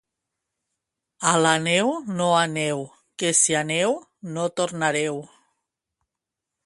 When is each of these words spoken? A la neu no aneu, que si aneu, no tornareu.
A 1.31 1.33
la 1.45 1.51
neu 1.65 1.91
no 2.21 2.29
aneu, 2.37 2.81
que 3.19 3.31
si 3.43 3.59
aneu, 3.63 3.95
no 4.33 4.47
tornareu. 4.61 5.25